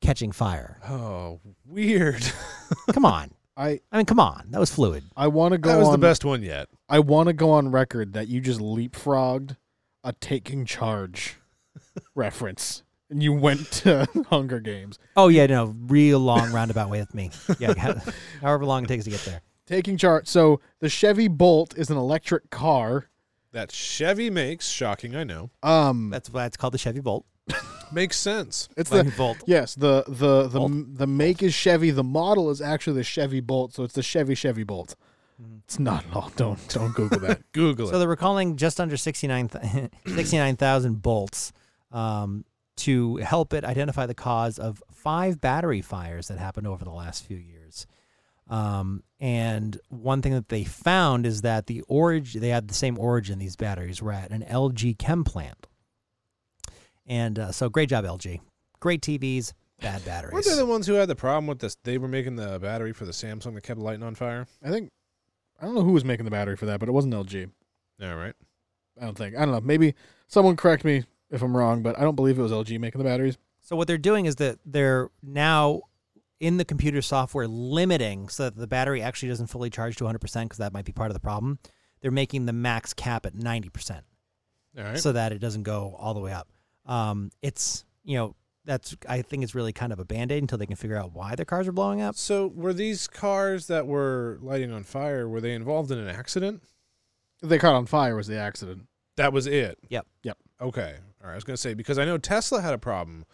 [0.00, 0.78] catching fire.
[0.88, 2.24] Oh, weird.
[2.92, 3.32] Come on.
[3.54, 4.46] I I mean, come on.
[4.50, 5.04] That was fluid.
[5.14, 6.68] I want to go that was on the best one yet.
[6.88, 9.56] I want to go on record that you just leapfrogged
[10.02, 11.36] a taking charge
[12.14, 14.98] reference and you went to Hunger Games.
[15.16, 17.30] Oh yeah, no, real long roundabout way with me.
[17.58, 18.00] Yeah,
[18.40, 19.42] however long it takes to get there.
[19.66, 20.26] Taking charge.
[20.26, 23.08] So the Chevy Bolt is an electric car.
[23.52, 25.50] That Chevy makes, shocking, I know.
[25.62, 27.24] Um, That's why it's called the Chevy Bolt.
[27.92, 28.68] Makes sense.
[28.76, 29.36] it's Chevy the Bolt.
[29.46, 30.72] yes the the the Bolt.
[30.96, 31.90] the make is Chevy.
[31.90, 33.74] The model is actually the Chevy Bolt.
[33.74, 34.96] So it's the Chevy Chevy Bolt.
[35.42, 35.58] Mhm.
[35.64, 36.32] It's not at all.
[36.36, 37.42] Don't don't Google that.
[37.52, 37.90] Google it.
[37.90, 37.98] So it.
[37.98, 41.52] they're recalling just under 69 th- 69,000 bolts
[41.90, 42.46] um,
[42.76, 47.24] to help it identify the cause of five battery fires that happened over the last
[47.26, 47.61] few years.
[48.52, 52.98] Um, and one thing that they found is that the origin, they had the same
[52.98, 55.66] origin, these batteries were at an LG chem plant.
[57.06, 58.40] And uh, so great job, LG.
[58.78, 60.34] Great TVs, bad batteries.
[60.34, 61.78] Weren't they the ones who had the problem with this?
[61.82, 64.46] They were making the battery for the Samsung that kept lighting on fire.
[64.62, 64.90] I think
[65.58, 67.50] I don't know who was making the battery for that, but it wasn't LG.
[68.02, 68.34] All right.
[69.00, 69.34] I don't think.
[69.34, 69.60] I don't know.
[69.62, 69.94] Maybe
[70.28, 73.08] someone correct me if I'm wrong, but I don't believe it was LG making the
[73.08, 73.38] batteries.
[73.62, 75.82] So what they're doing is that they're now
[76.42, 80.20] in the computer software limiting so that the battery actually doesn't fully charge to 100%
[80.42, 81.56] because that might be part of the problem.
[82.00, 84.00] They're making the max cap at 90%
[84.76, 84.98] All right.
[84.98, 86.48] so that it doesn't go all the way up.
[86.84, 90.66] Um, it's, you know, that's I think it's really kind of a band-aid until they
[90.66, 92.16] can figure out why their cars are blowing up.
[92.16, 95.28] So were these cars that were lighting on fire?
[95.28, 96.64] Were they involved in an accident?
[97.40, 98.88] They caught on fire was the accident.
[99.16, 99.78] That was it.
[99.90, 100.06] Yep.
[100.24, 100.38] Yep.
[100.60, 100.96] Okay.
[101.22, 101.32] All right.
[101.32, 103.26] I was going to say because I know Tesla had a problem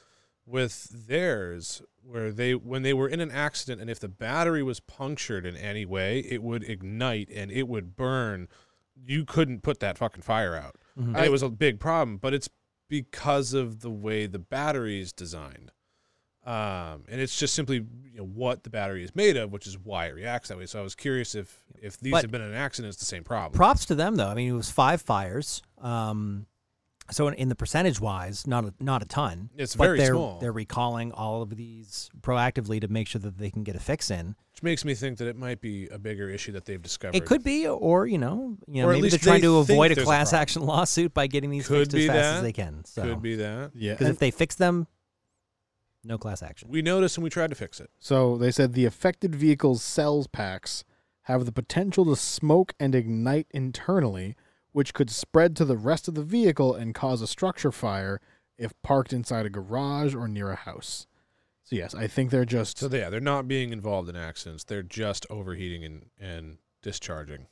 [0.49, 4.81] with theirs where they when they were in an accident and if the battery was
[4.81, 8.49] punctured in any way, it would ignite and it would burn.
[8.97, 10.77] You couldn't put that fucking fire out.
[10.99, 11.15] Mhm.
[11.17, 12.49] And it was a big problem, but it's
[12.89, 15.71] because of the way the battery is designed.
[16.47, 19.77] Um, and it's just simply you know, what the battery is made of, which is
[19.79, 20.65] why it reacts that way.
[20.65, 23.23] So I was curious if if these But- had been an accident, it's the same
[23.23, 23.53] problem.
[23.57, 24.29] Props to them though.
[24.29, 25.63] I mean, it was five fires.
[25.77, 26.47] Um,
[27.11, 29.51] so in, in the percentage wise, not a, not a ton.
[29.57, 30.39] It's but very they're, small.
[30.41, 34.11] They're recalling all of these proactively to make sure that they can get a fix
[34.11, 34.35] in.
[34.53, 37.17] Which makes me think that it might be a bigger issue that they've discovered.
[37.17, 39.93] It could be, or you know, you know, Or maybe they're trying they to avoid
[39.93, 42.37] a there's a class action lawsuit by getting these Could fixed as fast that.
[42.37, 42.85] as they can.
[42.85, 43.71] So, Could be that.
[43.75, 43.93] Yeah.
[43.95, 44.87] because if they fix them,
[46.05, 46.69] no class action.
[46.71, 47.91] We noticed and we tried to fix it.
[47.99, 50.85] So they said the affected vehicle's cells packs
[51.23, 54.35] have the potential to smoke and ignite internally,
[54.73, 58.21] which could spread to the rest of the vehicle and cause a structure fire
[58.57, 61.07] if parked inside a garage or near a house.
[61.65, 64.65] So yes, I think they're just So yeah, they're not being involved in accidents.
[64.65, 67.47] They're just overheating and, and discharging.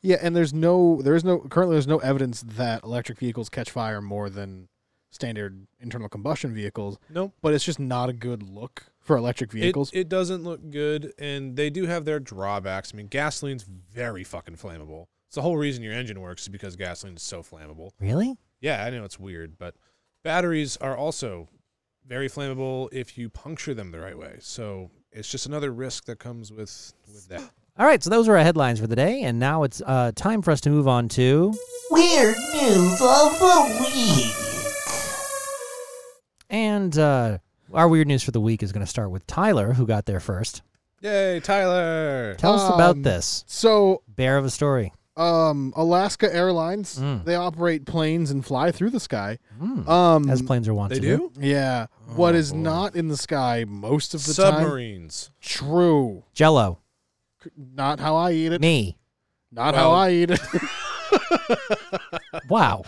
[0.00, 3.70] yeah, and there's no there is no currently there's no evidence that electric vehicles catch
[3.70, 4.68] fire more than
[5.10, 7.32] standard internal combustion vehicles, Nope.
[7.42, 9.90] but it's just not a good look for electric vehicles.
[9.92, 12.92] It, it doesn't look good, and they do have their drawbacks.
[12.94, 15.06] I mean, gasoline's very fucking flammable.
[15.30, 17.92] It's the whole reason your engine works is because gasoline is so flammable.
[18.00, 18.36] Really?
[18.60, 19.76] Yeah, I know it's weird, but
[20.24, 21.48] batteries are also
[22.04, 24.38] very flammable if you puncture them the right way.
[24.40, 27.48] So it's just another risk that comes with with that.
[27.78, 30.42] All right, so those were our headlines for the day, and now it's uh, time
[30.42, 31.54] for us to move on to.
[31.92, 34.34] Weird news of the week.
[36.50, 37.38] And uh,
[37.72, 40.18] our weird news for the week is going to start with Tyler, who got there
[40.18, 40.62] first.
[41.02, 42.34] Yay, Tyler!
[42.36, 44.92] Tell us about Um, this So, bear of a story.
[45.16, 47.24] Um, Alaska Airlines, Mm.
[47.24, 49.38] they operate planes and fly through the sky.
[49.60, 49.88] Mm.
[49.88, 51.30] Um, As planes are wont They to do.
[51.34, 51.86] do yeah.
[52.08, 52.58] Oh, what is boy.
[52.58, 54.54] not in the sky most of the time?
[54.54, 55.30] submarines.
[55.40, 56.24] True.
[56.34, 56.78] Jello,
[57.56, 58.60] Not how I eat it.
[58.60, 58.98] me.
[59.52, 60.40] Not Well- how I eat it.
[62.48, 62.84] Wow,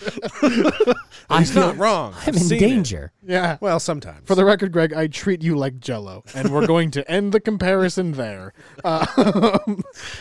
[1.30, 2.12] I He's feel not wrong.
[2.14, 2.60] I'm I've in seen it.
[2.60, 3.12] danger.
[3.22, 3.58] yeah.
[3.60, 4.26] Well, sometimes.
[4.26, 7.40] For the record, Greg, I treat you like Jello, and we're going to end the
[7.40, 8.52] comparison there.
[8.84, 9.06] Uh,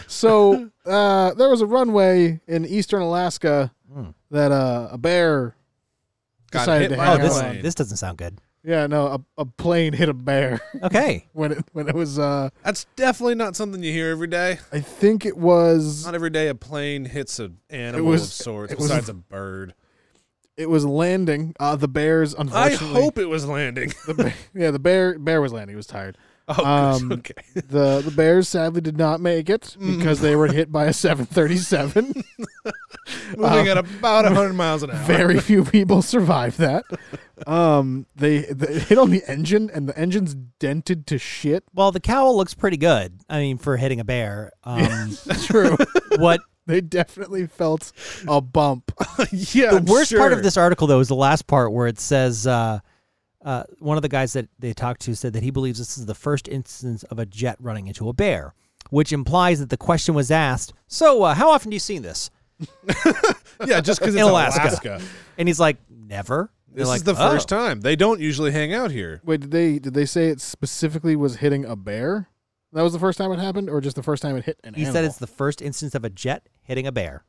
[0.08, 4.14] so uh, there was a runway in eastern Alaska Mm.
[4.30, 5.54] that uh, a bear
[6.52, 7.56] Got decided hit to by Oh, hang a this out plane.
[7.58, 7.62] on.
[7.62, 8.40] this doesn't sound good.
[8.64, 12.20] Yeah, no, a, a plane hit a bear Okay, when it when it was.
[12.20, 14.60] Uh, That's definitely not something you hear every day.
[14.72, 18.74] I think it was Not every day a plane hits an animal was- of sorts
[18.74, 19.74] it was- besides a bird.
[20.58, 21.56] it was landing.
[21.60, 22.62] Uh, the bears, unfortunately.
[22.62, 23.94] I unfortunately, hope it was landing.
[24.06, 25.74] the ba- yeah the bear bear was landing.
[25.74, 26.18] He was tired.
[26.48, 26.66] Oh.
[26.66, 27.34] Um, okay.
[27.56, 29.98] the The bears sadly did not make it Mm.
[29.98, 32.24] because they were hit by a 737.
[33.38, 34.98] Moving uh, at about 100 miles an hour.
[35.06, 36.84] Very few people survive that.
[37.48, 41.64] Um, they, they hit on the engine, and the engine's dented to shit.
[41.74, 43.20] well, the cowl looks pretty good.
[43.30, 44.52] I mean, for hitting a bear.
[44.64, 45.76] Um, True.
[46.18, 47.92] what they definitely felt
[48.28, 48.92] a bump.
[49.32, 49.72] yeah.
[49.72, 52.46] the I'm worst part of this article though is the last part where it says
[52.46, 52.80] uh,
[53.44, 56.06] uh, one of the guys that they talked to said that he believes this is
[56.06, 58.54] the first instance of a jet running into a bear
[58.90, 62.30] which implies that the question was asked so uh, how often do you see this
[63.66, 64.62] Yeah, just because it's In Alaska.
[64.64, 65.02] Alaska.
[65.38, 67.82] and he's like never They're This like, is the "Oh." first time.
[67.82, 69.22] They don't usually hang out here.
[69.24, 72.28] Wait, did they did they say it specifically was hitting a bear?
[72.74, 74.74] That was the first time it happened, or just the first time it hit an
[74.76, 74.94] he animal?
[74.94, 77.24] said it's the first instance of a jet hitting a bear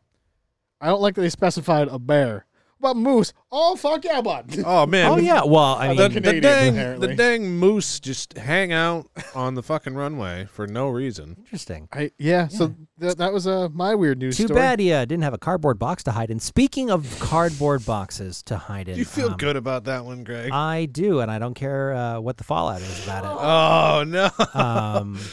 [0.81, 2.47] I don't like that they specified a bear.
[2.83, 3.33] What about moose?
[3.53, 4.57] Oh fuck yeah, bud.
[4.67, 5.11] Oh man.
[5.13, 7.07] oh yeah well i The, mean the Canadian, dang apparently.
[7.07, 11.37] the dang moose just hang out on the fucking runway for no reason.
[11.39, 12.49] interesting I yeah.
[12.49, 14.59] So th- that was uh, my weird news too story.
[14.61, 18.43] bad he uh, didn't have a cardboard box to hide in speaking of cardboard boxes
[18.45, 20.51] to hide in Do you feel um, good about that one, Greg?
[20.51, 23.31] I do, and I don't care uh, what the fallout is about it.
[23.31, 24.61] oh no.
[24.61, 25.21] Um,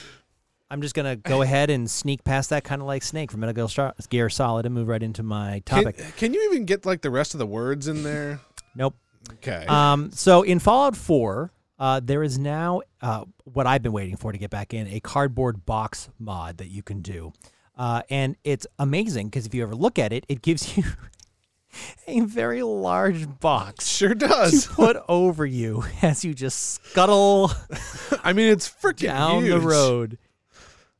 [0.72, 3.92] I'm just gonna go ahead and sneak past that, kind of like Snake from Metal
[4.10, 5.98] Gear Solid, and move right into my topic.
[6.18, 8.40] can you even get like the rest of the words in there?
[8.76, 8.96] nope.
[9.34, 9.66] Okay.
[9.68, 14.32] Um, so in Fallout 4, uh, there is now uh, what I've been waiting for
[14.32, 17.34] to get back in a cardboard box mod that you can do,
[17.78, 20.84] uh, and it's amazing because if you ever look at it, it gives you
[22.08, 23.88] a very large box.
[23.88, 24.68] sure To does.
[24.68, 27.52] put over you as you just scuttle
[28.24, 30.18] I mean, it's freaking down the road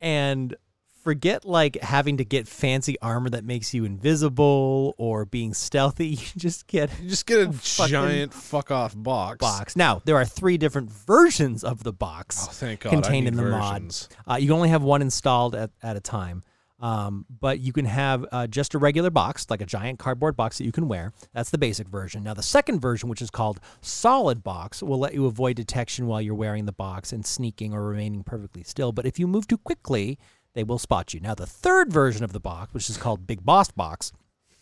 [0.00, 0.54] and
[1.02, 6.16] forget like having to get fancy armor that makes you invisible or being stealthy you
[6.36, 9.38] just get You just get a fucking giant fuck off box.
[9.38, 12.90] box now there are three different versions of the box Oh, thank God.
[12.90, 14.08] contained in the versions.
[14.26, 16.42] mod uh, you can only have one installed at, at a time
[16.80, 20.58] um, but you can have uh, just a regular box like a giant cardboard box
[20.58, 23.60] that you can wear that's the basic version now the second version which is called
[23.80, 27.84] solid box will let you avoid detection while you're wearing the box and sneaking or
[27.84, 30.18] remaining perfectly still but if you move too quickly
[30.54, 33.44] they will spot you now the third version of the box which is called big
[33.44, 34.12] boss box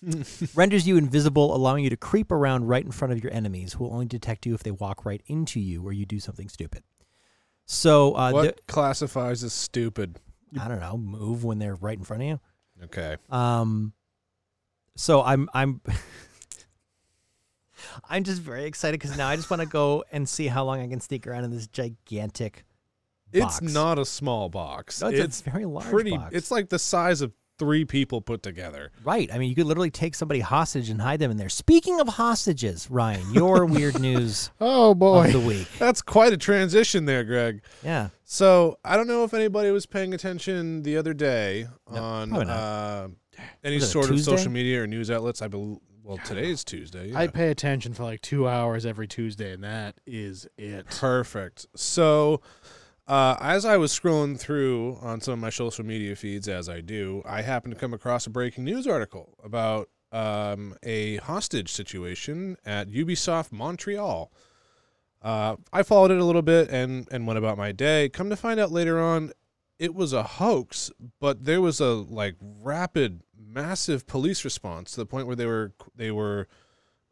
[0.54, 3.84] renders you invisible, allowing you to creep around right in front of your enemies, who
[3.84, 6.82] will only detect you if they walk right into you or you do something stupid.
[7.66, 10.20] So, uh, what the- classifies as stupid?
[10.60, 12.40] I don't know, move when they're right in front of you.
[12.84, 13.16] Okay.
[13.30, 13.92] Um,
[14.96, 15.80] so I'm I'm
[18.08, 20.80] I'm just very excited because now I just want to go and see how long
[20.80, 22.64] I can sneak around in this gigantic.
[23.32, 25.02] It's not a small box.
[25.02, 26.16] No, it's, it's a very large pretty.
[26.16, 26.34] box.
[26.34, 28.90] It's like the size of three people put together.
[29.04, 29.32] right.
[29.32, 31.48] I mean, you could literally take somebody hostage and hide them in there.
[31.48, 35.26] Speaking of hostages, Ryan, your weird news Oh boy.
[35.26, 35.68] of the week.
[35.78, 37.62] That's quite a transition there, Greg.
[37.84, 38.08] Yeah.
[38.24, 43.08] So I don't know if anybody was paying attention the other day No, on uh,
[43.64, 44.36] any Was it a sort of Tuesday?
[44.36, 45.42] social media or news outlets.
[45.42, 45.78] I believe.
[46.04, 47.12] Well, today is Tuesday.
[47.14, 50.86] I pay attention for like two hours every Tuesday, and that is it.
[50.86, 51.66] Perfect.
[51.76, 52.40] So,
[53.08, 56.82] uh, as I was scrolling through on some of my social media feeds, as I
[56.82, 62.58] do, I happened to come across a breaking news article about um, a hostage situation
[62.66, 64.30] at Ubisoft Montreal.
[65.22, 68.10] Uh, I followed it a little bit and and went about my day.
[68.10, 69.32] Come to find out later on,
[69.78, 75.06] it was a hoax, but there was a like rapid, massive police response to the
[75.06, 76.46] point where they were they were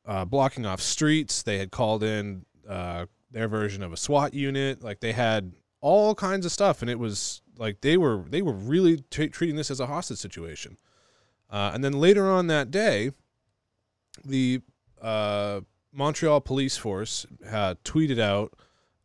[0.04, 1.42] uh, blocking off streets.
[1.42, 4.84] They had called in uh, their version of a SWAT unit.
[4.84, 8.52] Like they had all kinds of stuff, and it was like they were they were
[8.52, 10.76] really t- treating this as a hostage situation.
[11.50, 13.12] Uh, and then later on that day,
[14.24, 14.60] the
[15.00, 15.60] uh,
[15.92, 18.52] Montreal Police Force uh, tweeted out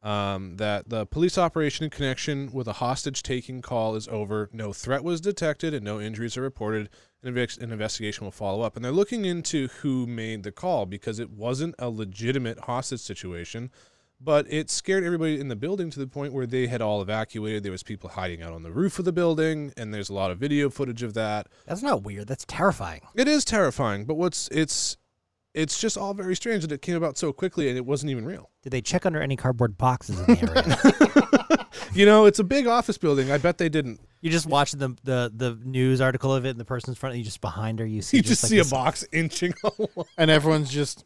[0.03, 4.49] um, that the police operation in connection with a hostage taking call is over.
[4.51, 6.89] No threat was detected and no injuries are reported.
[7.23, 8.75] An, an investigation will follow up.
[8.75, 13.69] And they're looking into who made the call because it wasn't a legitimate hostage situation,
[14.23, 17.63] but it scared everybody in the building to the point where they had all evacuated.
[17.63, 20.31] There was people hiding out on the roof of the building, and there's a lot
[20.31, 21.47] of video footage of that.
[21.65, 22.27] That's not weird.
[22.27, 23.01] That's terrifying.
[23.15, 24.97] It is terrifying, but what's it's
[25.53, 28.25] it's just all very strange that it came about so quickly and it wasn't even
[28.25, 28.49] real.
[28.63, 31.67] Did they check under any cardboard boxes in the area?
[31.93, 33.31] You know, it's a big office building.
[33.31, 33.99] I bet they didn't.
[34.21, 37.19] you just watch the, the the news article of it, and the person's front, and
[37.19, 40.05] you just behind her, you see You just like see a box inching along.
[40.17, 41.03] and everyone's just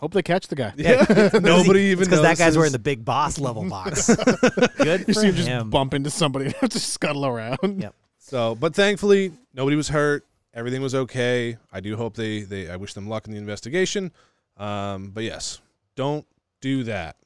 [0.00, 0.72] hope they catch the guy.
[0.76, 1.04] Yeah,
[1.40, 2.56] nobody even because that guy's notices.
[2.56, 4.12] wearing the big boss level box.
[4.78, 7.80] Good You for see him just bump into somebody and have to scuttle around.
[7.82, 7.94] Yep.
[8.18, 10.26] So, but thankfully, nobody was hurt.
[10.54, 11.56] Everything was okay.
[11.72, 14.10] I do hope they, they I wish them luck in the investigation.
[14.56, 15.60] Um, but yes,
[15.96, 16.26] don't
[16.60, 17.16] do that.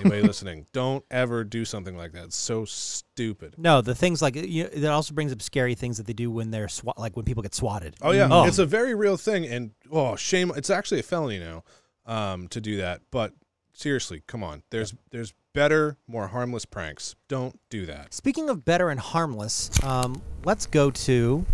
[0.00, 2.24] Anybody listening, don't ever do something like that.
[2.26, 3.54] It's so stupid.
[3.58, 6.30] No, the things like you know, that also brings up scary things that they do
[6.30, 7.96] when they're swat, like when people get swatted.
[8.00, 8.44] Oh yeah, Oh.
[8.46, 11.64] it's a very real thing, and oh shame, it's actually a felony now
[12.06, 13.02] um, to do that.
[13.10, 13.32] But
[13.72, 17.14] seriously, come on, there's there's better, more harmless pranks.
[17.28, 18.14] Don't do that.
[18.14, 21.44] Speaking of better and harmless, um, let's go to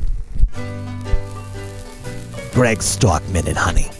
[2.52, 3.90] Greg Stock Minute, honey.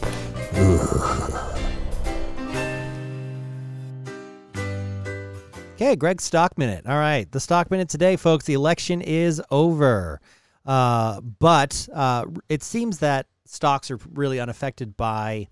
[5.75, 6.87] Okay, Greg Stock Minute.
[6.87, 8.45] All right, the Stock Minute today, folks.
[8.47, 10.21] The election is over,
[10.67, 15.47] uh, but uh, it seems that stocks are really unaffected by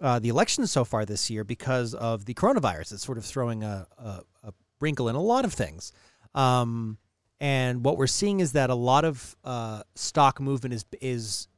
[0.00, 2.92] uh, the elections so far this year because of the coronavirus.
[2.92, 5.92] It's sort of throwing a, a, a wrinkle in a lot of things.
[6.34, 6.98] Um,
[7.40, 11.48] and what we're seeing is that a lot of uh, stock movement is is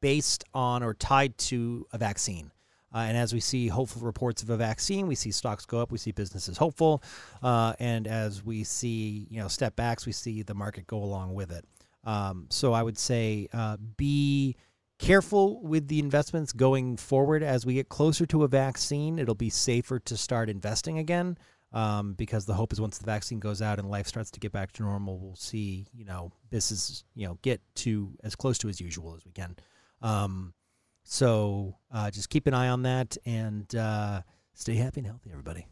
[0.00, 2.52] based on or tied to a vaccine.
[2.94, 5.90] Uh, and as we see hopeful reports of a vaccine, we see stocks go up,
[5.90, 7.02] we see businesses hopeful,
[7.42, 11.34] uh, and as we see you know step backs, we see the market go along
[11.34, 11.64] with it.
[12.04, 14.56] Um, so I would say uh, be
[14.98, 19.18] careful with the investments going forward as we get closer to a vaccine.
[19.18, 21.36] It'll be safer to start investing again
[21.72, 24.52] um, because the hope is once the vaccine goes out and life starts to get
[24.52, 28.58] back to normal, we'll see you know this is you know get to as close
[28.58, 29.56] to as usual as we can.
[30.02, 30.54] Um,
[31.04, 34.22] so uh, just keep an eye on that and uh,
[34.54, 35.66] stay happy and healthy, everybody.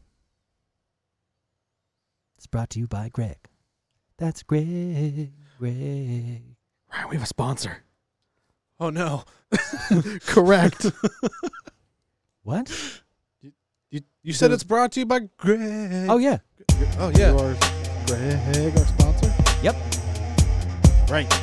[2.37, 3.39] It's brought to you by Greg.
[4.19, 5.33] That's Greg.
[5.59, 6.43] Greg.
[6.93, 7.85] Right, we have a sponsor.
[8.81, 9.25] Oh no,
[10.27, 10.87] Correct.
[12.43, 12.71] What?
[13.91, 16.11] you you said it's brought to you by Greg.
[16.11, 16.41] Oh yeah.
[16.99, 17.33] oh yeah.
[17.33, 17.59] Yours,
[18.05, 19.33] Greg, our sponsor.
[19.63, 19.77] Yep.
[21.09, 21.43] Right.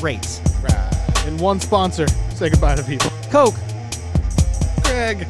[0.00, 0.42] Great.
[0.62, 1.24] Right.
[1.24, 2.06] And one sponsor.
[2.34, 3.10] Say goodbye to people.
[3.30, 3.54] Coke.
[4.82, 5.26] Greg.